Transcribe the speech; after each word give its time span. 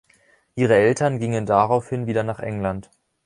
Ihre 0.55 0.73
Eltern 0.77 1.19
gingen 1.19 1.45
daraufhin 1.45 2.07
wieder 2.07 2.23
nach 2.23 2.39
England. 2.39 2.89